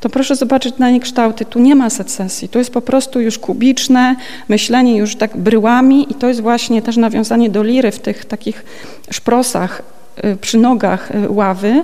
[0.06, 1.46] to proszę zobaczyć na jej kształty.
[1.46, 4.16] Tu nie ma secesji, to jest po prostu już kubiczne,
[4.50, 8.66] myślenie już tak bryłami i to jest właśnie też nawiązanie do liry w tych takich
[9.12, 9.82] szprosach
[10.26, 11.84] y, przy nogach y, ławy.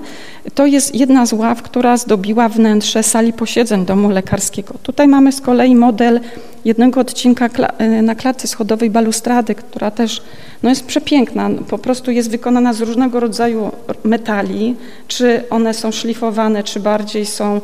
[0.56, 4.74] To jest jedna z ław, która zdobiła wnętrze sali posiedzeń domu lekarskiego.
[4.84, 6.20] Tutaj mamy z kolei model
[6.66, 10.22] jednego odcinka y, na klatce schodowej balustrady, która też
[10.64, 11.50] no jest przepiękna.
[11.70, 13.72] Po prostu jest wykonana z różnego rodzaju
[14.04, 14.76] metali,
[15.08, 17.62] czy one są szlifowane, czy bardziej są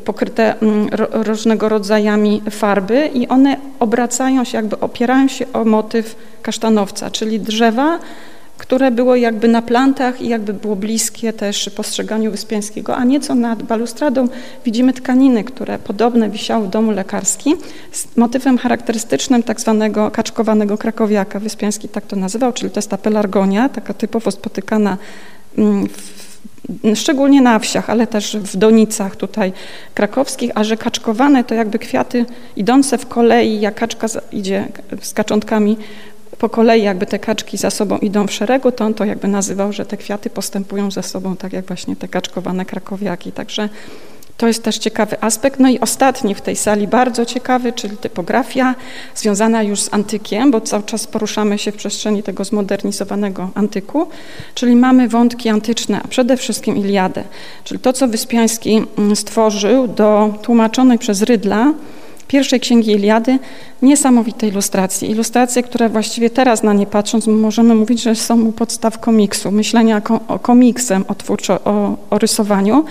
[0.00, 7.10] pokryte mm, różnego rodzajami farby i one obracają się, jakby opierają się o motyw kasztanowca,
[7.10, 7.98] czyli drzewa
[8.58, 13.62] które było jakby na plantach i jakby było bliskie też postrzeganiu Wyspiańskiego, a nieco nad
[13.62, 14.28] balustradą
[14.64, 17.56] widzimy tkaniny, które podobne wisiały w domu lekarskim
[17.92, 21.40] z motywem charakterystycznym tak zwanego kaczkowanego krakowiaka.
[21.40, 24.96] Wyspiański tak to nazywał, czyli to jest ta pelargonia, taka typowo spotykana
[25.58, 26.25] mm, w
[26.94, 29.52] szczególnie na wsiach, ale też w donicach tutaj
[29.94, 32.24] krakowskich, a że kaczkowane to jakby kwiaty
[32.56, 34.68] idące w kolei, jak kaczka idzie
[35.02, 35.76] z kaczątkami
[36.38, 39.72] po kolei jakby te kaczki za sobą idą w szeregu, to on to jakby nazywał,
[39.72, 43.32] że te kwiaty postępują za sobą tak jak właśnie te kaczkowane krakowiaki.
[43.32, 43.68] Także
[44.36, 45.60] to jest też ciekawy aspekt.
[45.60, 48.74] No i ostatni w tej sali, bardzo ciekawy, czyli typografia
[49.14, 54.08] związana już z antykiem, bo cały czas poruszamy się w przestrzeni tego zmodernizowanego antyku,
[54.54, 57.24] czyli mamy wątki antyczne, a przede wszystkim Iliadę,
[57.64, 61.72] czyli to, co Wyspiański mm, stworzył do tłumaczonej przez Rydla
[62.28, 63.38] pierwszej księgi Iliady,
[63.82, 65.08] niesamowite ilustracje.
[65.08, 70.02] Ilustracje, które właściwie teraz na nie patrząc możemy mówić, że są u podstaw komiksu, myślenia
[70.28, 72.84] o komiksem, o, twórczo, o, o rysowaniu.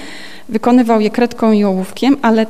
[0.50, 2.46] Wykonywał je kredką i ołówkiem, ale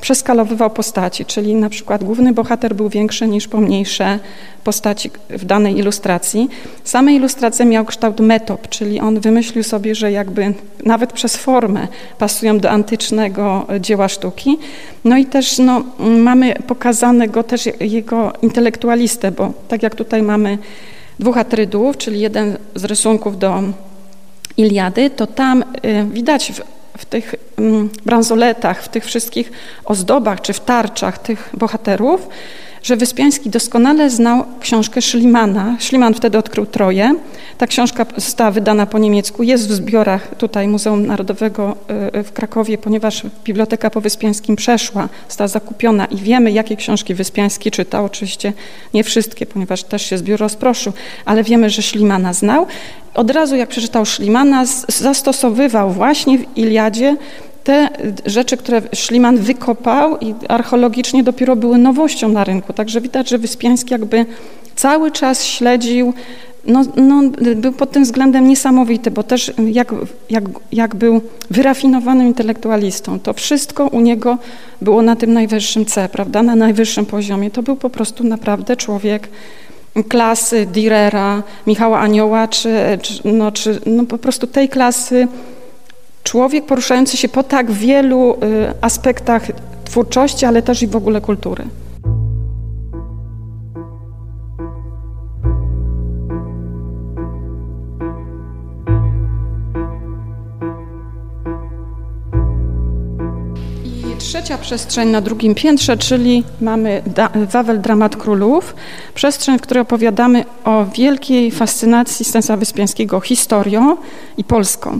[0.00, 4.18] przeskalowywał postaci, czyli na przykład główny bohater był większy niż pomniejsze
[4.64, 6.48] postaci w danej ilustracji.
[6.84, 10.54] Same ilustracje miał kształt metop, czyli on wymyślił sobie, że jakby
[10.84, 14.58] nawet przez formę pasują do antycznego dzieła sztuki.
[15.04, 20.58] No i też no, mamy pokazanego też jego intelektualistę, bo tak jak tutaj mamy
[21.18, 23.62] dwóch atrydów, czyli jeden z rysunków do
[24.56, 29.52] Iliady, to tam y, widać w w tych mm, bransoletach, w tych wszystkich
[29.84, 32.28] ozdobach czy w tarczach tych bohaterów,
[32.82, 35.76] że Wyspiański doskonale znał książkę Schlimana.
[35.80, 37.14] Schliemann wtedy odkrył Troję.
[37.58, 41.76] Ta książka została wydana po niemiecku, jest w zbiorach tutaj Muzeum Narodowego
[42.18, 47.70] y, w Krakowie, ponieważ Biblioteka po Wyspiańskim przeszła, została zakupiona i wiemy, jakie książki Wyspiański
[47.70, 48.04] czytał.
[48.04, 48.52] Oczywiście
[48.94, 50.92] nie wszystkie, ponieważ też się zbiór rozproszył,
[51.24, 52.66] ale wiemy, że Schlimana znał.
[53.14, 57.16] Od razu jak przeczytał Schlimana, zastosowywał właśnie w Iliadzie
[57.64, 57.88] te
[58.26, 62.72] rzeczy, które Szliman wykopał i archeologicznie dopiero były nowością na rynku.
[62.72, 64.26] Także widać, że Wyspiański jakby
[64.76, 66.14] cały czas śledził,
[66.68, 67.22] no, no,
[67.56, 69.94] był pod tym względem niesamowity, bo też jak,
[70.30, 74.38] jak, jak był wyrafinowanym intelektualistą, to wszystko u niego
[74.82, 77.50] było na tym najwyższym C, prawda, na najwyższym poziomie.
[77.50, 79.28] To był po prostu naprawdę człowiek
[80.08, 85.28] klasy Direra, Michała Anioła, czy, czy, no, czy no, po prostu tej klasy
[86.24, 88.36] człowiek poruszający się po tak wielu y,
[88.80, 89.46] aspektach
[89.84, 91.64] twórczości, ale też i w ogóle kultury.
[104.48, 108.74] Trzecia przestrzeń na drugim piętrze, czyli mamy da Wawel Dramat Królów,
[109.14, 113.96] przestrzeń, w której opowiadamy o wielkiej fascynacji Stanisława Wyspiańskiego historią
[114.36, 114.98] i Polską,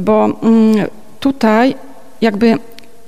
[0.00, 0.86] bo mm,
[1.20, 1.74] tutaj
[2.20, 2.58] jakby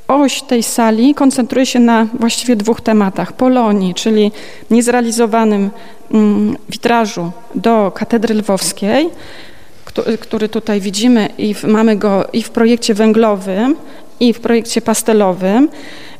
[0.08, 3.32] oś tej sali koncentruje się na właściwie dwóch tematach.
[3.32, 4.32] Polonii, czyli
[4.70, 5.70] niezrealizowanym
[6.10, 9.10] mm, witrażu do katedry lwowskiej,
[10.20, 13.76] który tutaj widzimy i mamy go i w projekcie węglowym,
[14.20, 15.68] i w projekcie pastelowym,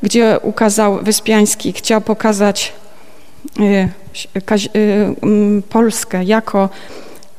[0.02, 2.72] gdzie ukazał Wyspiański, chciał pokazać
[3.61, 3.88] y,
[4.76, 6.68] y, mm, Polskę jako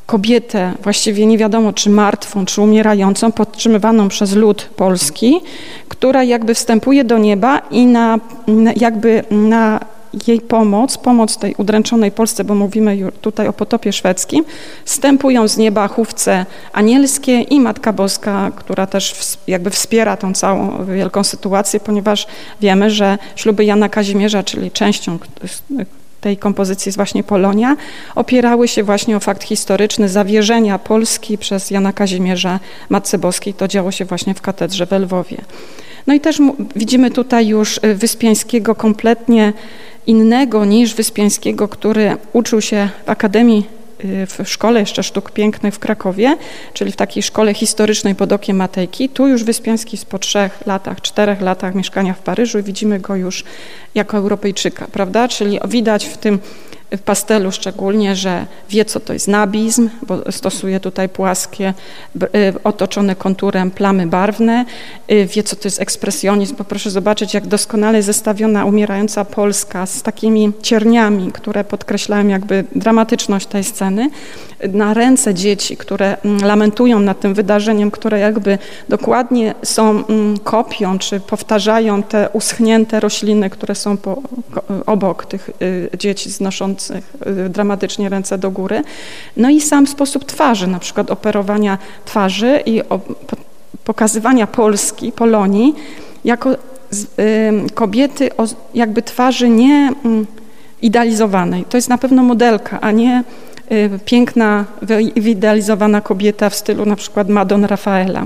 [0.05, 5.41] kobietę, właściwie nie wiadomo czy martwą, czy umierającą, podtrzymywaną przez lud polski,
[5.89, 8.19] która jakby wstępuje do nieba i na,
[8.75, 9.79] jakby na
[10.27, 14.45] jej pomoc, pomoc tej udręczonej Polsce, bo mówimy tutaj o potopie szwedzkim,
[14.85, 19.15] wstępują z nieba chówce anielskie i Matka Boska, która też
[19.47, 22.27] jakby wspiera tą całą wielką sytuację, ponieważ
[22.61, 25.19] wiemy, że śluby Jana Kazimierza, czyli częścią
[26.25, 27.77] tej kompozycji jest właśnie Polonia,
[28.15, 33.53] opierały się właśnie o fakt historyczny zawierzenia Polski przez Jana Kazimierza Matce Boskiej.
[33.53, 35.37] To działo się właśnie w katedrze w Lwowie.
[36.07, 36.41] No i też
[36.75, 39.53] widzimy tutaj już y, Wyspiańskiego kompletnie
[40.07, 43.67] innego niż Wyspiańskiego, który uczył się w Akademii
[44.05, 46.37] y, w szkole jeszcze sztuk pięknych w Krakowie,
[46.73, 49.09] czyli w takiej szkole historycznej pod okiem Matejki.
[49.09, 53.15] Tu już Wyspiański jest po trzech latach, czterech latach mieszkania w Paryżu i widzimy go
[53.15, 53.43] już
[53.95, 55.27] jako Europejczyka, prawda?
[55.27, 56.39] Czyli widać w tym
[56.91, 61.73] w pastelu szczególnie, że wie, co to jest nabizm, bo stosuje tutaj płaskie,
[62.15, 64.65] y, otoczone konturem plamy barwne,
[65.11, 70.01] y, wie, co to jest ekspresjonizm, bo proszę zobaczyć, jak doskonale zestawiona umierająca Polska z
[70.01, 74.09] takimi cierniami, które podkreślają jakby dramatyczność tej sceny,
[74.73, 78.57] na ręce dzieci, które mm, lamentują nad tym wydarzeniem, które jakby
[78.89, 84.21] dokładnie są mm, kopią, czy powtarzają te uschnięte rośliny, które są po,
[84.85, 86.74] obok tych y, dzieci znoszących
[87.27, 88.83] y, dramatycznie ręce do góry.
[89.37, 92.81] No i sam sposób twarzy, na przykład operowania twarzy i
[93.83, 95.75] pokazywania Polski, Polonii
[96.25, 96.55] jako
[97.73, 98.29] kobiety
[98.73, 100.25] jakby twarzy nie mm,
[100.81, 101.65] idealizowanej.
[101.69, 103.23] To jest na pewno modelka, a nie
[103.71, 104.65] y, piękna,
[105.15, 108.25] wyidealizowana kobieta w stylu na przykład Madon Rafaela.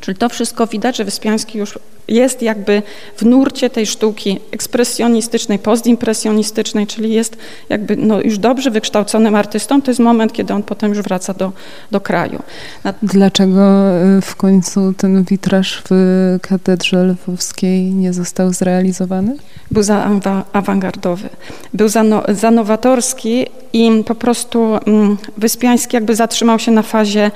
[0.00, 1.78] Czyli to wszystko widać, że Wyspiański już
[2.08, 2.82] jest jakby
[3.16, 7.36] w nurcie tej sztuki ekspresjonistycznej, postimpresjonistycznej, czyli jest
[7.68, 9.82] jakby no, już dobrze wykształconym artystą.
[9.82, 11.52] To jest moment, kiedy on potem już wraca do,
[11.90, 12.42] do kraju.
[13.02, 19.36] Dlaczego y, w końcu ten witraż w katedrze lwowskiej nie został zrealizowany?
[19.70, 20.12] Był za
[20.52, 21.28] awangardowy,
[21.74, 27.30] był za, no, za nowatorski i po prostu mm, Wyspiański jakby zatrzymał się na fazie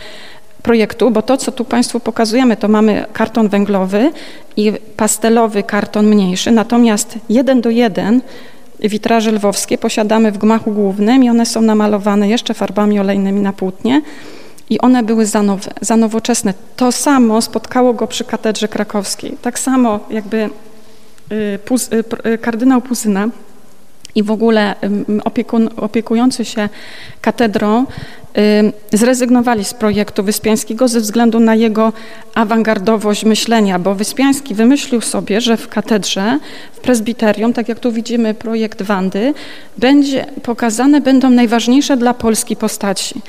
[0.66, 4.10] projektu, bo to, co tu Państwu pokazujemy, to mamy karton węglowy
[4.56, 8.20] i pastelowy karton mniejszy, natomiast jeden do jeden
[8.80, 14.02] witraże lwowskie posiadamy w gmachu głównym i one są namalowane jeszcze farbami olejnymi na płótnie
[14.70, 16.54] i one były za nowe, za nowoczesne.
[16.76, 19.36] To samo spotkało go przy katedrze krakowskiej.
[19.42, 20.50] Tak samo jakby
[21.32, 23.28] y, Puz, y, y, kardynał Puzyna
[24.14, 24.74] i w ogóle
[25.24, 26.68] opiekun, opiekujący się
[27.20, 27.86] katedrą
[28.92, 31.92] zrezygnowali z projektu Wyspiańskiego ze względu na jego
[32.34, 36.38] awangardowość myślenia, bo Wyspiański wymyślił sobie, że w katedrze,
[36.86, 39.34] prezbiterium, tak jak tu widzimy projekt Wandy,
[39.78, 43.20] będzie, pokazane będą najważniejsze dla Polski postaci.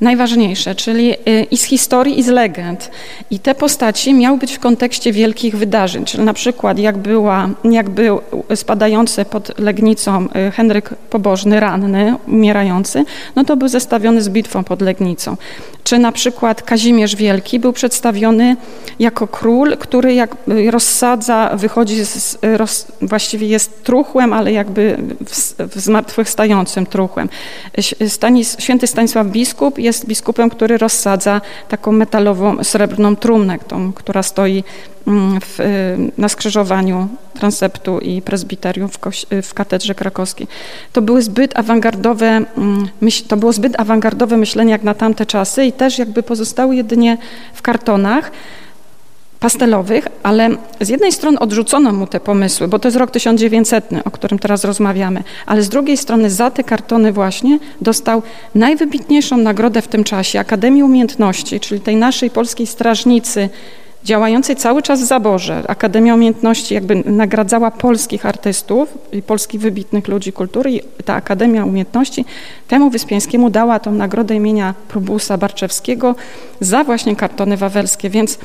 [0.00, 2.90] Najważniejsze, czyli y, i z historii, i z legend.
[3.30, 7.90] I te postaci miały być w kontekście wielkich wydarzeń, czyli na przykład jak, była, jak
[7.90, 8.20] był
[8.54, 13.04] spadający pod Legnicą y, Henryk Pobożny, ranny, umierający,
[13.36, 15.36] no to był zestawiony z bitwą pod Legnicą.
[15.86, 18.56] Czy na przykład Kazimierz Wielki był przedstawiony
[18.98, 20.36] jako król, który jak
[20.70, 24.96] rozsadza, wychodzi z, roz, właściwie jest truchłem, ale jakby
[25.26, 27.28] w, w zmartwychwstającym truchłem.
[28.08, 34.64] Stanis, święty Stanisław biskup jest biskupem, który rozsadza taką metalową, srebrną trumnę, tą, która stoi
[35.40, 35.58] w,
[36.18, 38.98] na skrzyżowaniu transeptu i prezbiterium w,
[39.42, 40.46] w, katedrze krakowskiej.
[40.92, 42.88] To były zbyt awangardowe, mm,
[43.28, 47.18] to było zbyt awangardowe myślenie jak na tamte czasy i też jakby pozostały jedynie
[47.54, 48.30] w kartonach
[49.40, 54.10] pastelowych, ale z jednej strony odrzucono mu te pomysły, bo to jest rok 1900, o
[54.10, 58.22] którym teraz rozmawiamy, ale z drugiej strony za te kartony właśnie dostał
[58.54, 63.48] najwybitniejszą nagrodę w tym czasie Akademii Umiejętności, czyli tej naszej polskiej strażnicy
[64.06, 65.62] działającej cały czas w zaborze.
[65.68, 72.24] Akademia Umiejętności jakby nagradzała polskich artystów i polskich wybitnych ludzi kultury i ta Akademia Umiejętności
[72.68, 76.14] temu Wyspiańskiemu dała tą nagrodę imienia Probusa Barczewskiego
[76.60, 78.38] za właśnie kartony wawelskie, więc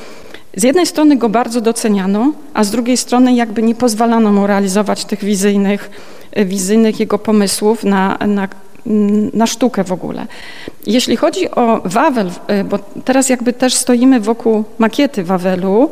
[0.55, 5.05] z jednej strony go bardzo doceniano, a z drugiej strony jakby nie pozwalano mu realizować
[5.05, 5.89] tych wizyjnych,
[6.45, 8.47] wizyjnych jego pomysłów na, na
[9.33, 10.27] na sztukę w ogóle.
[10.87, 15.89] Jeśli chodzi o Wawel, y, bo teraz jakby też stoimy wokół makiety Wawelu,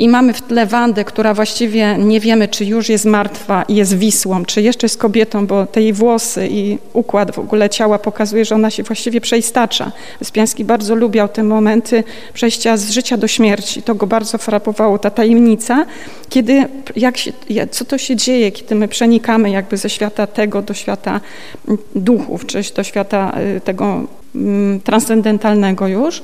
[0.00, 3.98] i mamy w tle Wandę, która właściwie nie wiemy, czy już jest martwa i jest
[3.98, 8.44] Wisłą, czy jeszcze jest kobietą, bo te jej włosy i układ w ogóle ciała pokazuje,
[8.44, 9.92] że ona się właściwie przeistacza.
[10.18, 13.82] Wyspiański bardzo lubiał te momenty przejścia z życia do śmierci.
[13.82, 15.86] To go bardzo frapowało, ta tajemnica,
[16.28, 16.64] kiedy,
[16.96, 17.32] jak się,
[17.70, 21.20] co to się dzieje, kiedy my przenikamy jakby ze świata tego do świata
[21.68, 24.02] mm, duchów, czy do świata y, tego
[24.34, 26.22] mm, transcendentalnego już.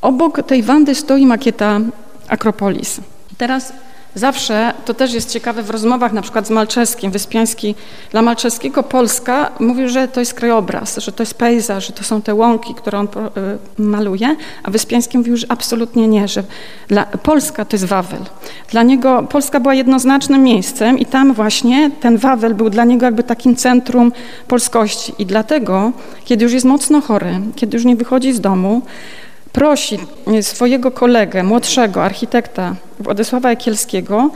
[0.00, 1.80] Obok tej Wandy stoi makieta
[2.30, 3.00] Akropolis.
[3.38, 3.72] Teraz
[4.14, 7.74] zawsze, to też jest ciekawe w rozmowach na przykład z Malczewskim, Wyspiański,
[8.10, 12.22] dla Malczewskiego Polska mówi, że to jest krajobraz, że to jest pejzaż, że to są
[12.22, 16.44] te łąki, które on y, maluje, a Wyspiański mówił, że absolutnie nie, że
[16.88, 18.20] dla, Polska to jest Wawel.
[18.70, 23.22] Dla niego Polska była jednoznacznym miejscem i tam właśnie ten Wawel był dla niego jakby
[23.22, 24.12] takim centrum
[24.48, 25.92] polskości i dlatego,
[26.24, 28.82] kiedy już jest mocno chory, kiedy już nie wychodzi z domu,
[29.52, 29.98] prosi
[30.42, 34.30] swojego kolegę, młodszego architekta Władysława Ekielskiego,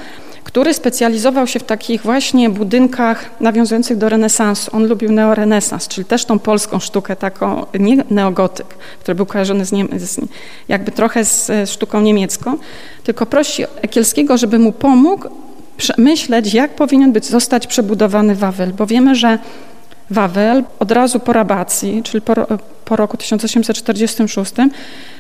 [0.45, 4.71] który specjalizował się w takich właśnie budynkach nawiązujących do renesansu.
[4.77, 8.67] On lubił neorenesans, czyli też tą polską sztukę, taką, nie neogotyk,
[9.01, 10.21] który był kojarzony z, nie, z
[10.69, 12.59] jakby trochę z sztuką niemiecką,
[13.05, 15.29] tylko prosi Ekielskiego, żeby mu pomógł
[15.99, 19.39] myśleć, jak powinien być, zostać przebudowany Wawel, bo wiemy, że
[20.11, 22.35] Wawel od razu po rabacji, czyli po
[22.85, 24.53] po roku 1846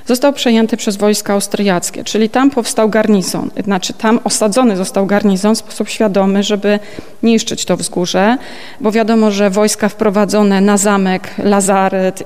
[0.06, 5.58] został przejęty przez wojska austriackie, czyli tam powstał garnizon, znaczy tam osadzony został garnizon w
[5.58, 6.78] sposób świadomy, żeby
[7.22, 8.36] niszczyć to wzgórze,
[8.80, 12.22] bo wiadomo, że wojska wprowadzone na zamek, lazaret,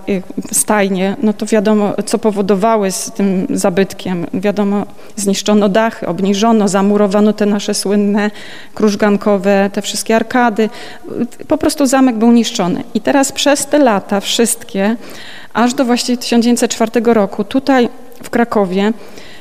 [0.53, 4.27] stajnie, no to wiadomo, co powodowały z tym zabytkiem.
[4.35, 8.31] Wiadomo, zniszczono dachy, obniżono, zamurowano te nasze słynne
[8.75, 10.71] krużgankowe, te wszystkie arkady.
[11.49, 12.85] Po prostu zamek był niszczony.
[12.95, 14.97] I teraz przez te lata wszystkie
[15.53, 17.89] aż do właściwie 1904 roku tutaj
[18.23, 18.93] w Krakowie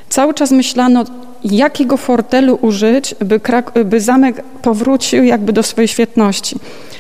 [0.09, 1.03] cały czas myślano,
[1.43, 6.55] jakiego fortelu użyć, by, Krak by zamek powrócił jakby do swojej świetności.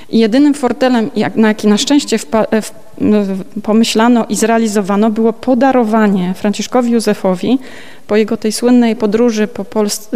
[0.09, 2.25] I jedynym fortelem, jak, na jaki na szczęście w,
[2.61, 2.71] w,
[3.63, 7.59] pomyślano i zrealizowano, było podarowanie Franciszkowi Józefowi
[8.07, 9.65] po jego tej słynnej podróży po,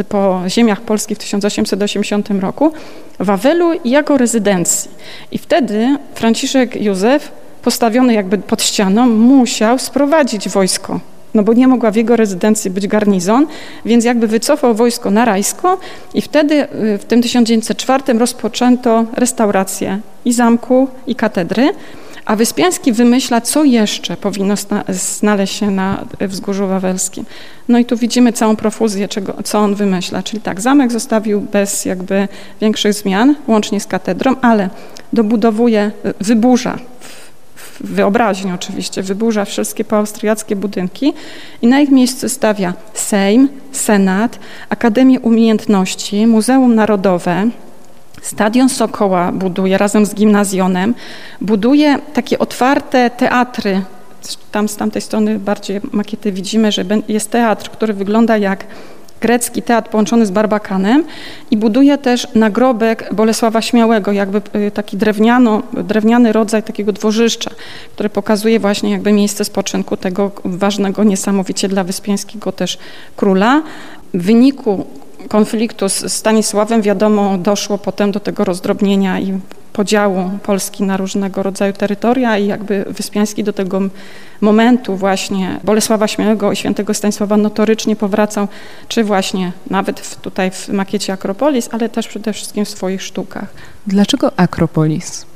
[0.10, 2.74] po ziemiach polskich w 1880 roku
[3.20, 4.92] Wawelu jako rezydencji.
[5.32, 7.32] I wtedy Franciszek Józef
[7.62, 11.00] postawiony jakby pod ścianą, musiał sprowadzić wojsko.
[11.34, 13.48] No bo nie mogła w jego rezydencji być garnizon,
[13.86, 15.78] więc jakby wycofał wojsko na Rajsko
[16.14, 21.74] i wtedy y, w tym 1904 rozpoczęto restaurację i zamku, i katedry,
[22.26, 24.54] a Wyspiański wymyśla, co jeszcze powinno
[24.90, 27.26] znaleźć się na wzgórzu wawelskim.
[27.70, 30.24] No i tu widzimy całą profuzję, czego, co on wymyśla.
[30.24, 32.28] Czyli tak, zamek zostawił bez jakby
[32.62, 34.70] większych zmian, łącznie z katedrą, ale
[35.14, 36.80] dobudowuje, y, wyburza
[37.84, 41.14] wyobraźni oczywiście, wyburza wszystkie poaustriackie budynki
[41.62, 47.50] i na ich miejsce stawia Sejm, Senat, Akademię Umiejętności, Muzeum Narodowe,
[48.22, 50.94] Stadion Sokoła buduje razem z gimnazjonem,
[51.42, 53.82] buduje takie otwarte teatry.
[54.52, 58.66] Tam z tamtej strony bardziej makiety widzimy, że jest teatr, który wygląda jak
[59.22, 61.04] grecki teatr połączony z barbakanem
[61.52, 67.52] i buduje też nagrobek Bolesława Śmiałego, jakby y, taki drewniano, drewniany rodzaj takiego dworzyszcza,
[67.94, 72.78] który pokazuje właśnie jakby miejsce spoczynku tego ważnego niesamowicie dla Wyspiańskiego też
[73.16, 73.64] króla.
[74.14, 74.86] W wyniku
[75.30, 79.40] konfliktu z Stanisławem wiadomo doszło potem do tego rozdrobnienia i
[79.74, 83.82] podziału Polski na różnego rodzaju terytoria i jakby Wyspiański do tego
[84.42, 88.48] momentu właśnie Bolesława Śmiałego i świętego Stanisława notorycznie powracał,
[88.88, 93.46] czy właśnie nawet w, tutaj w makiecie Akropolis, ale też przede wszystkim w swoich sztukach.
[93.88, 95.31] Dlaczego Akropolis?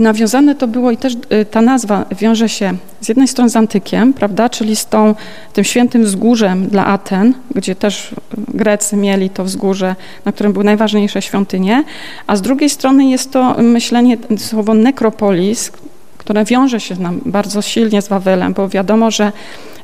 [0.00, 4.12] Nawiązane to było i też y, ta nazwa wiąże się z jednej strony z antykiem,
[4.12, 5.14] prawda, czyli z tą,
[5.52, 8.14] tym świętym wzgórzem dla Aten, gdzie też
[8.54, 11.84] Grecy mieli to wzgórze, na którym były najważniejsze świątynie,
[12.26, 15.72] a z drugiej strony jest to myślenie, słowo nekropolis,
[16.18, 19.32] które wiąże się nam bardzo silnie z Wawelem, bo wiadomo, że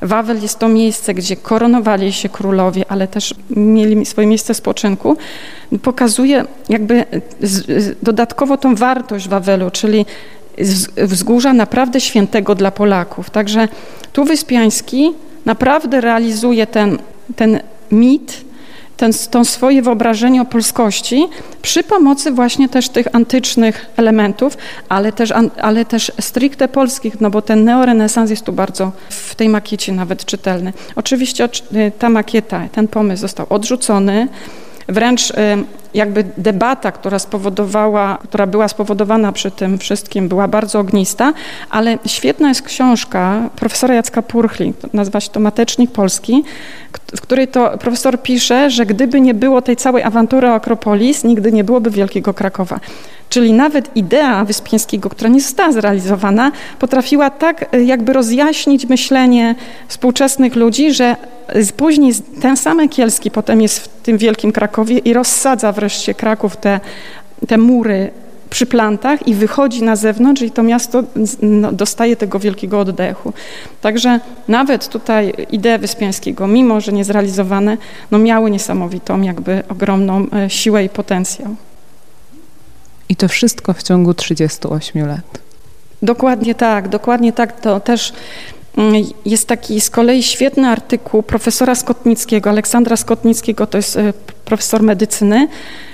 [0.04, 5.16] Wawel jest to miejsce, gdzie koronowali się królowie, ale też mieli swoje miejsce spoczynku.
[5.82, 7.04] Pokazuje jakby
[8.02, 10.06] dodatkowo tą wartość Wawelu, czyli
[10.96, 13.30] wzgórza naprawdę świętego dla Polaków.
[13.30, 13.68] Także
[14.12, 15.12] tu Wyspiański
[15.44, 16.98] naprawdę realizuje ten,
[17.36, 17.60] ten
[17.92, 18.44] mit,
[18.96, 21.26] ten, to swoje wyobrażenie o polskości
[21.62, 25.32] przy pomocy właśnie też tych antycznych elementów, ale też,
[25.62, 30.24] ale też stricte polskich, no bo ten neorenesans jest tu bardzo w tej makiecie nawet
[30.24, 30.72] czytelny.
[30.96, 31.48] Oczywiście
[31.98, 34.28] ta makieta, ten pomysł został odrzucony,
[34.88, 35.34] wręcz y,
[35.94, 41.32] jakby debata, która spowodowała, która była spowodowana przy tym wszystkim, była bardzo ognista,
[41.70, 46.44] ale świetna jest książka profesora Jacka Purchli, nazywa się to Matecznik Polski,
[47.16, 51.52] w której to profesor pisze, że gdyby nie było tej całej awantury o Akropolis, nigdy
[51.52, 52.80] nie byłoby Wielkiego Krakowa.
[53.28, 59.54] Czyli nawet idea Wyspiańskiego, która nie została zrealizowana, potrafiła tak e, jakby rozjaśnić myślenie
[59.88, 61.16] współczesnych ludzi, że
[61.76, 66.80] później ten sam Kielski potem jest w tym Wielkim Krakowie i rozsadza wreszcie Kraków te,
[67.48, 68.10] te mury
[68.50, 71.02] przy plantach i wychodzi na zewnątrz i to miasto
[71.42, 73.32] no, dostaje tego wielkiego oddechu.
[73.80, 77.76] Także nawet tutaj idee Wyspiańskiego, mimo że niezrealizowane,
[78.10, 81.56] no miały niesamowitą jakby ogromną e, siłę i potencjał.
[83.08, 85.38] I to wszystko w ciągu 38 lat.
[86.02, 87.60] Dokładnie tak, dokładnie tak.
[87.60, 88.12] To też
[89.24, 94.12] jest taki z kolei świetny artykuł profesora Skotnickiego, Aleksandra Skotnickiego, to jest e,
[94.44, 95.48] profesor medycyny,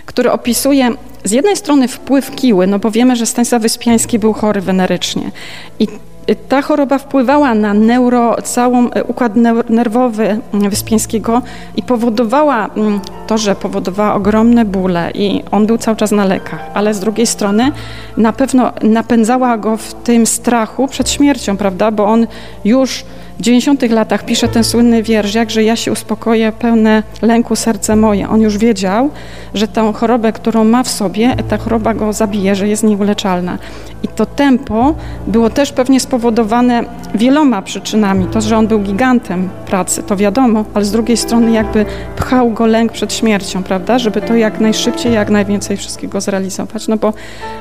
[0.07, 0.91] który opisuje
[1.24, 5.31] z jednej strony wpływ kiły, no bo wiemy, że Stanisław Wyspiański był chory wenerycznie
[5.78, 5.89] i
[6.35, 9.33] ta choroba wpływała na neuro, całą e, układ
[9.68, 11.43] nerwowy mm, Wyspiańskiego
[11.76, 16.70] i powodowała mm, to, że powodowała ogromne bóle i on był cały czas na lekach,
[16.74, 17.72] ale z drugiej strony
[18.16, 22.26] na pewno napędzała go w tym strachu przed śmiercią, prawda, bo on
[22.64, 23.05] już
[23.41, 28.28] w 90 latach pisze ten słynny wiersz, jakże ja się uspokoję, pełne lęku serce moje.
[28.28, 29.11] On już wiedział,
[29.55, 33.59] że tą chorobę, którą ma w sobie, ta choroba go zabije, że jest nieuleczalna.
[34.03, 34.95] I to tempo
[35.26, 36.84] było też pewnie spowodowane
[37.14, 38.26] wieloma przyczynami.
[38.26, 41.86] To, że on był gigantem pracy, to wiadomo, ale z drugiej strony jakby
[42.16, 43.99] pchał go lęk przed śmiercią, prawda?
[43.99, 46.88] Żeby to jak najszybciej, jak najwięcej wszystkiego zrealizować.
[46.88, 47.12] No bo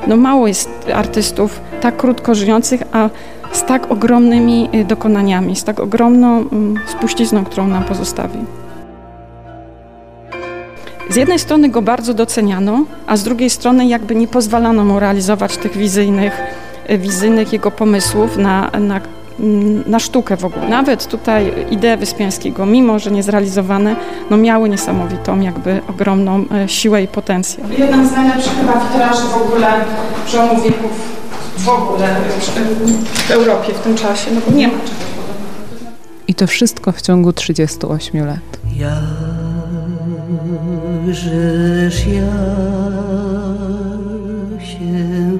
[0.07, 3.09] no mało jest artystów tak krótko żyjących, a
[3.51, 8.39] z tak ogromnymi y, dokonaniami, z tak ogromną mm, spuścizną, którą nam pozostawi.
[11.09, 15.57] Z jednej strony go bardzo doceniano, a z drugiej strony jakby nie pozwalano mu realizować
[15.57, 16.41] tych wizyjnych,
[16.89, 19.01] y, wizyjnych jego pomysłów na, na,
[19.39, 20.67] mm, na sztukę w ogóle.
[20.67, 23.95] Nawet tutaj idee Wyspiańskiego, mimo że niezrealizowane,
[24.29, 27.67] no miały niesamowitą, jakby ogromną y, siłę i potencjał.
[27.77, 28.73] Jeden z najlepszych chyba
[29.13, 29.67] w ogóle
[30.25, 31.18] przełomu wieków
[31.69, 32.15] w ogóle
[33.27, 35.59] w Europie w tym czasie, no bo nie ma czegoś podobnego.
[36.27, 38.39] I to wszystko w ciągu 38 lat.
[41.05, 42.21] Jakżeż ja
[44.59, 45.39] się